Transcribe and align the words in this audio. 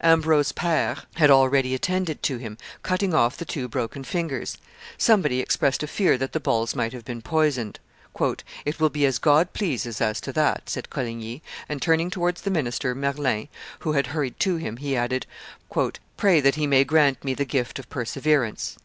Ambrose 0.00 0.52
Pare 0.52 0.96
had 1.14 1.28
already 1.28 1.74
attended 1.74 2.22
to 2.22 2.38
him, 2.38 2.56
cutting 2.84 3.12
off 3.12 3.36
the 3.36 3.44
two 3.44 3.66
broken 3.66 4.04
fingers; 4.04 4.56
somebody 4.96 5.40
expressed 5.40 5.82
a 5.82 5.88
fear 5.88 6.16
that 6.16 6.32
the 6.32 6.38
balls 6.38 6.76
might 6.76 6.92
have 6.92 7.04
been 7.04 7.20
poisoned. 7.20 7.80
"It 8.64 8.78
will 8.78 8.90
be 8.90 9.04
as 9.04 9.18
God 9.18 9.52
pleases 9.54 10.00
as 10.00 10.20
to 10.20 10.32
that," 10.34 10.70
said 10.70 10.88
Coligny; 10.88 11.42
and, 11.68 11.82
turning 11.82 12.10
towards 12.10 12.42
the 12.42 12.50
minister, 12.52 12.94
Merlin, 12.94 13.48
who 13.80 13.94
had 13.94 14.06
hurried 14.06 14.38
to 14.38 14.54
him, 14.54 14.76
he 14.76 14.94
added, 14.96 15.26
"pray 16.16 16.40
that 16.40 16.54
He 16.54 16.68
may 16.68 16.84
grant 16.84 17.24
me 17.24 17.34
the 17.34 17.44
gift 17.44 17.80
of 17.80 17.90
perseverance." 17.90 18.78